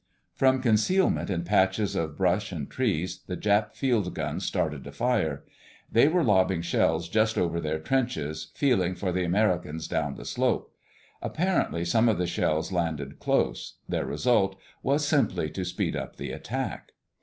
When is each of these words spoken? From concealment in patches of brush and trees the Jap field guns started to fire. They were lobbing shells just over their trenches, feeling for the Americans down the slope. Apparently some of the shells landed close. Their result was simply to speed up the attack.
From 0.33 0.63
concealment 0.63 1.29
in 1.29 1.43
patches 1.43 1.95
of 1.95 2.17
brush 2.17 2.51
and 2.51 2.67
trees 2.67 3.19
the 3.27 3.37
Jap 3.37 3.73
field 3.75 4.15
guns 4.15 4.43
started 4.43 4.83
to 4.85 4.91
fire. 4.91 5.43
They 5.91 6.07
were 6.07 6.23
lobbing 6.23 6.63
shells 6.63 7.07
just 7.07 7.37
over 7.37 7.59
their 7.61 7.77
trenches, 7.77 8.51
feeling 8.55 8.95
for 8.95 9.11
the 9.11 9.23
Americans 9.23 9.87
down 9.87 10.15
the 10.15 10.25
slope. 10.25 10.73
Apparently 11.21 11.85
some 11.85 12.09
of 12.09 12.17
the 12.17 12.25
shells 12.25 12.71
landed 12.71 13.19
close. 13.19 13.75
Their 13.87 14.07
result 14.07 14.55
was 14.81 15.07
simply 15.07 15.51
to 15.51 15.63
speed 15.63 15.95
up 15.95 16.15
the 16.15 16.31
attack. 16.31 16.93